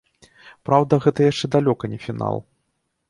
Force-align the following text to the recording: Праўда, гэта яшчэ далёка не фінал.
Праўда, 0.69 0.93
гэта 1.03 1.27
яшчэ 1.31 1.49
далёка 1.57 1.83
не 1.93 1.99
фінал. 2.07 2.35